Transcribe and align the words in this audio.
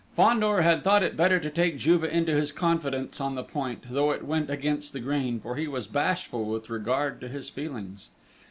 Fandor 0.15 0.63
had 0.63 0.83
thought 0.83 1.03
it 1.03 1.15
better 1.15 1.39
to 1.39 1.51
take 1.51 1.77
Juve 1.77 2.03
into 2.05 2.33
his 2.33 2.51
confidence 2.51 3.21
on 3.21 3.35
the 3.35 3.43
point, 3.43 3.83
though 3.91 4.09
it 4.09 4.25
went 4.25 4.49
against 4.49 4.93
the 4.93 4.99
grain, 4.99 5.39
for 5.39 5.57
he 5.57 5.67
was 5.67 5.85
bashful 5.85 6.45
with 6.45 6.71
regard 6.71 7.21
to 7.21 7.27
his 7.27 7.49
feelings. 7.49 8.09